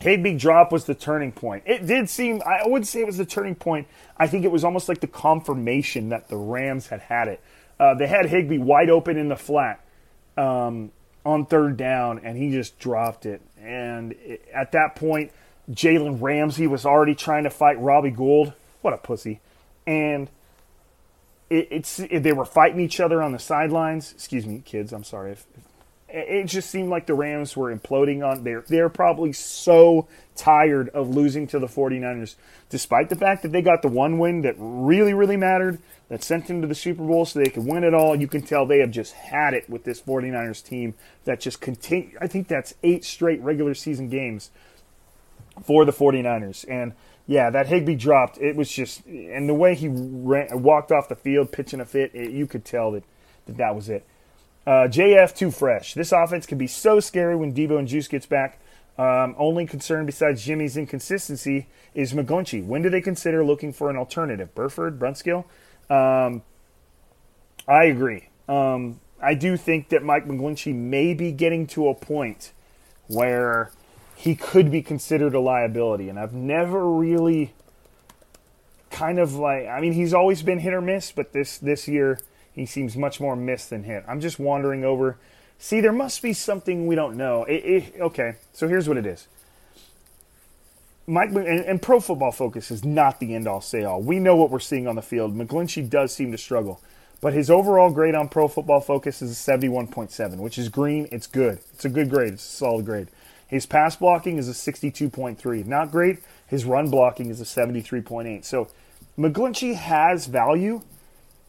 [0.00, 1.62] Higbee drop was the turning point.
[1.66, 3.88] It did seem, I wouldn't say it was the turning point.
[4.18, 7.40] I think it was almost like the confirmation that the Rams had had it.
[7.80, 9.84] Uh, they had Higbee wide open in the flat
[10.36, 10.92] um,
[11.24, 13.40] on third down, and he just dropped it.
[13.60, 15.32] And it, at that point,
[15.70, 18.52] Jalen Ramsey was already trying to fight Robbie Gould.
[18.82, 19.40] What a pussy.
[19.86, 20.28] And
[21.50, 24.12] it, it's it, they were fighting each other on the sidelines.
[24.12, 24.92] Excuse me, kids.
[24.92, 25.32] I'm sorry.
[25.32, 25.64] If, if,
[26.14, 30.06] it just seemed like the Rams were imploding on they're they're probably so
[30.36, 32.36] tired of losing to the 49ers
[32.70, 36.46] despite the fact that they got the one win that really really mattered that sent
[36.46, 38.78] them to the Super Bowl so they could win it all you can tell they
[38.78, 40.94] have just had it with this 49ers team
[41.24, 44.50] that just continue I think that's eight straight regular season games
[45.62, 46.92] for the 49ers and
[47.26, 48.38] yeah, that Higbee dropped.
[48.38, 52.10] It was just, and the way he ran, walked off the field pitching a fit,
[52.14, 53.04] it, you could tell that,
[53.46, 54.06] that that was it.
[54.66, 55.94] Uh, JF too fresh.
[55.94, 58.58] This offense can be so scary when Deebo and Juice gets back.
[58.96, 62.64] Um, only concern besides Jimmy's inconsistency is McGlinchey.
[62.64, 64.54] When do they consider looking for an alternative?
[64.54, 65.44] Burford, Brunskill?
[65.90, 66.42] Um,
[67.66, 68.28] I agree.
[68.48, 72.52] Um, I do think that Mike McGlinchey may be getting to a point
[73.08, 73.72] where
[74.24, 77.52] he could be considered a liability, and I've never really
[78.90, 79.68] kind of like.
[79.68, 82.18] I mean, he's always been hit or miss, but this this year
[82.54, 84.02] he seems much more miss than hit.
[84.08, 85.18] I'm just wandering over.
[85.58, 87.44] See, there must be something we don't know.
[87.44, 89.28] It, it, okay, so here's what it is.
[91.06, 94.00] Mike and, and, Pro Football Focus is not the end all say all.
[94.00, 95.36] We know what we're seeing on the field.
[95.36, 96.80] McGlinchey does seem to struggle,
[97.20, 101.08] but his overall grade on Pro Football Focus is a 71.7, which is green.
[101.12, 101.58] It's good.
[101.74, 102.32] It's a good grade.
[102.32, 103.08] It's a solid grade.
[103.46, 105.66] His pass blocking is a 62.3.
[105.66, 106.18] Not great.
[106.46, 108.44] His run blocking is a 73.8.
[108.44, 108.68] So
[109.18, 110.82] McGlinchey has value,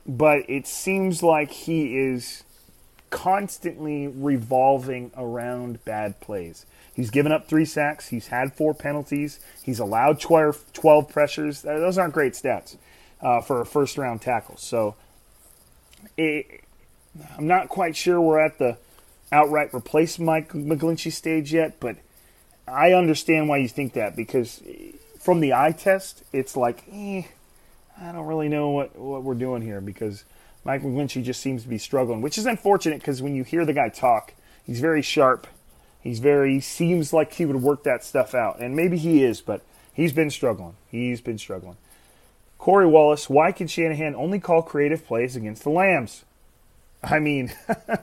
[0.06, 2.44] but it seems like he is
[3.10, 6.66] constantly revolving around bad plays.
[6.94, 8.10] He's given up three sacks.
[8.10, 9.40] He's had four penalties.
[9.64, 11.62] He's allowed 12, 12 pressures.
[11.62, 12.78] Those aren't great stats
[13.22, 14.58] uh, for a first round tackle.
[14.58, 14.96] So
[16.18, 16.62] it,
[17.38, 18.78] I'm not quite sure we're at the
[19.32, 21.98] outright replace Mike McGlinchey stage yet, but
[22.68, 24.62] I understand why you think that because
[25.20, 27.24] from the eye test, it's like, eh,
[28.00, 30.24] I don't really know what, what we're doing here because
[30.64, 33.74] Mike McGlinchey just seems to be struggling, which is unfortunate because when you hear the
[33.74, 34.34] guy talk,
[34.66, 35.48] he's very sharp.
[36.02, 38.60] He's very, seems like he would work that stuff out.
[38.60, 39.62] And maybe he is, but
[39.94, 40.76] he's been struggling.
[40.92, 41.78] He's been struggling.
[42.60, 46.26] Corey Wallace, why can Shanahan only call creative plays against the Lambs?
[47.04, 47.54] I mean,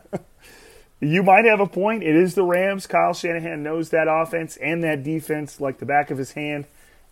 [1.03, 2.03] you might have a point.
[2.03, 2.87] It is the Rams.
[2.87, 6.67] Kyle Shanahan knows that offense and that defense like the back of his hand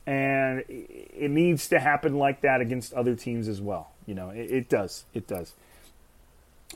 [0.07, 3.93] and it needs to happen like that against other teams as well.
[4.07, 5.05] You know, it, it does.
[5.15, 5.55] It does.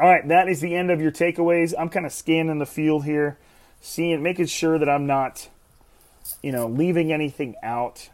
[0.01, 1.73] All right, that is the end of your takeaways.
[1.79, 3.39] I'm kind of scanning the field here,
[3.81, 5.49] seeing, making sure that I'm not,
[6.43, 8.09] you know, leaving anything out.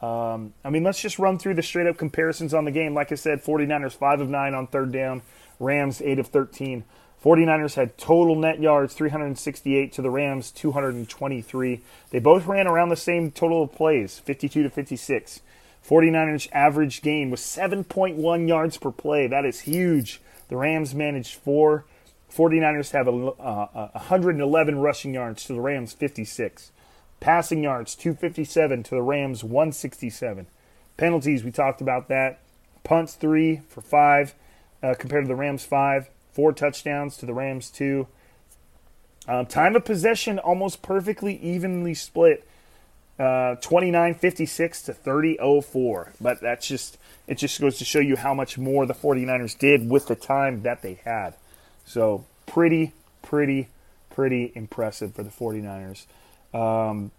[0.00, 2.94] Um, I mean, let's just run through the straight up comparisons on the game.
[2.94, 5.22] Like I said, 49ers 5 of 9 on third down,
[5.60, 6.84] Rams 8 of 13.
[7.22, 11.80] 49ers had total net yards 368 to the Rams 223.
[12.10, 15.40] They both ran around the same total of plays, 52 to 56.
[15.88, 19.28] 49ers average gain was 7.1 yards per play.
[19.28, 20.20] That is huge.
[20.48, 21.84] The Rams managed four.
[22.34, 26.72] 49ers have a, uh, 111 rushing yards to the Rams 56.
[27.20, 30.46] Passing yards 257 to the Rams 167.
[30.96, 32.40] Penalties, we talked about that.
[32.82, 34.34] Punts three for five
[34.82, 38.06] uh, compared to the Rams five four touchdowns to the Rams, two.
[39.28, 42.46] Um, time of possession almost perfectly evenly split.
[43.18, 46.12] Uh, 29 56 to 30 04.
[46.20, 49.88] But that's just, it just goes to show you how much more the 49ers did
[49.88, 51.34] with the time that they had.
[51.84, 53.68] So, pretty, pretty,
[54.10, 56.06] pretty impressive for the 49ers.
[56.54, 57.10] Um,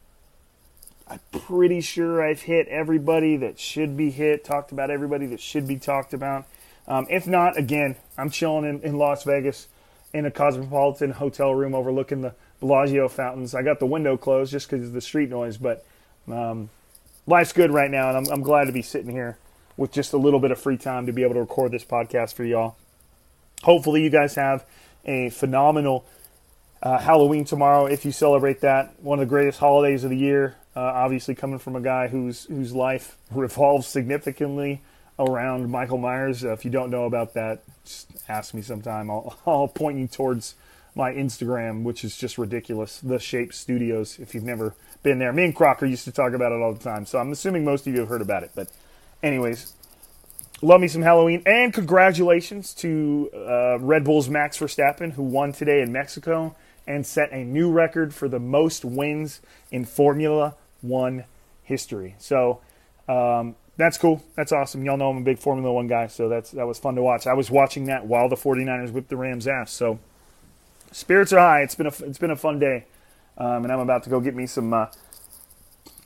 [1.07, 5.68] I'm pretty sure I've hit everybody that should be hit, talked about everybody that should
[5.68, 6.45] be talked about.
[6.88, 9.67] Um, if not, again, I'm chilling in, in Las Vegas
[10.13, 13.55] in a cosmopolitan hotel room overlooking the Bellagio fountains.
[13.55, 15.86] I got the window closed just because of the street noise, but
[16.31, 16.69] um,
[17.25, 19.38] life's good right now, and I'm, I'm glad to be sitting here
[19.75, 22.34] with just a little bit of free time to be able to record this podcast
[22.36, 22.75] for y'all.
[23.63, 24.65] Hopefully, you guys have
[25.05, 26.05] a phenomenal
[26.81, 28.93] uh, Halloween tomorrow if you celebrate that.
[29.01, 30.55] One of the greatest holidays of the year.
[30.75, 34.81] Uh, obviously, coming from a guy whose whose life revolves significantly
[35.20, 36.43] around Michael Myers.
[36.43, 39.09] Uh, if you don't know about that, just ask me sometime.
[39.09, 40.55] I'll, I'll point you towards
[40.95, 42.99] my Instagram, which is just ridiculous.
[42.99, 44.20] The Shape Studios.
[44.20, 46.84] If you've never been there, me and Crocker used to talk about it all the
[46.84, 47.05] time.
[47.05, 48.51] So I'm assuming most of you have heard about it.
[48.55, 48.70] But,
[49.22, 49.74] anyways,
[50.61, 55.82] love me some Halloween and congratulations to uh, Red Bull's Max Verstappen, who won today
[55.82, 56.55] in Mexico
[56.86, 59.41] and set a new record for the most wins
[59.72, 61.26] in Formula One
[61.64, 62.16] history.
[62.20, 62.61] So.
[63.07, 64.24] Um, that's cool.
[64.36, 64.86] That's awesome.
[64.86, 67.28] Y'all know I'm a big Formula One guy, so that's that was fun to watch.
[67.28, 69.71] I was watching that while the 49ers whipped the Rams' ass.
[69.71, 69.99] So
[70.91, 71.61] spirits are high.
[71.61, 72.86] It's been a it's been a fun day,
[73.38, 74.88] um, and I'm about to go get me some uh,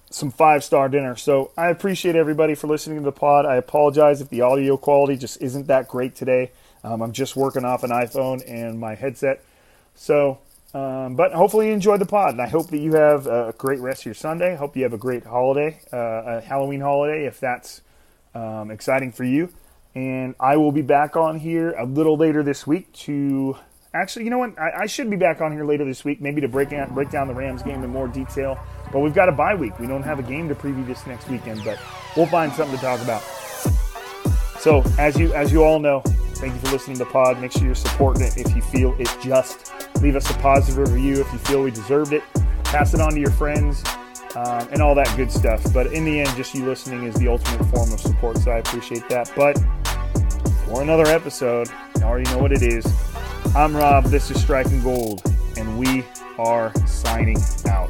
[0.09, 1.15] some five star dinner.
[1.15, 3.45] So I appreciate everybody for listening to the pod.
[3.45, 6.51] I apologize if the audio quality just isn't that great today.
[6.83, 9.43] Um, I'm just working off an iPhone and my headset.
[9.95, 10.39] So,
[10.77, 13.79] um, but hopefully you enjoyed the pod, and I hope that you have a great
[13.79, 14.55] rest of your Sunday.
[14.55, 17.81] Hope you have a great holiday, uh, a Halloween holiday, if that's
[18.35, 19.49] um, exciting for you.
[19.95, 23.57] And I will be back on here a little later this week to
[23.93, 24.59] actually, you know what?
[24.59, 27.09] I, I should be back on here later this week, maybe to break down, break
[27.09, 28.59] down the Rams game in more detail.
[28.91, 29.79] But we've got a bye week.
[29.79, 31.79] We don't have a game to preview this next weekend, but
[32.15, 33.23] we'll find something to talk about.
[34.59, 36.03] So as you as you all know,
[36.37, 37.41] thank you for listening to the pod.
[37.41, 39.73] Make sure you're supporting it if you feel it just.
[40.01, 42.23] Leave us a positive review if you feel we deserved it.
[42.63, 43.83] Pass it on to your friends
[44.35, 45.63] um, and all that good stuff.
[45.73, 48.57] But in the end, just you listening is the ultimate form of support, so I
[48.57, 49.31] appreciate that.
[49.35, 49.57] But
[50.65, 52.85] for another episode, you already know what it is.
[53.55, 55.21] I'm Rob, this is Striking Gold,
[55.57, 56.03] and we
[56.37, 57.89] are signing out.